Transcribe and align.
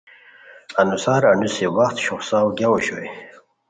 انوسار 0.81 1.21
انوس 1.33 1.55
وخت 1.77 1.97
شوخڅاؤ 2.05 2.47
گیاؤ 2.57 2.71
اوشوئے 2.75 3.07